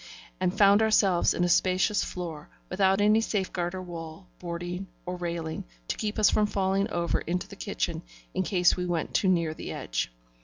[0.39, 5.63] and found ourselves in a spacious floor, without any safeguard or wall, boarding, or railing,
[5.87, 8.01] to keep us from falling over into the kitchen
[8.33, 10.11] in case we went too near the edge.